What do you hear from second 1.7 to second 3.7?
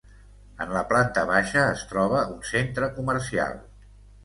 es troba un centre comercial.